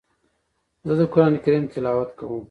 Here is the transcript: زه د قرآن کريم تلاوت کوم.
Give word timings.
زه 0.87 0.93
د 0.99 1.01
قرآن 1.13 1.33
کريم 1.43 1.65
تلاوت 1.73 2.09
کوم. 2.17 2.39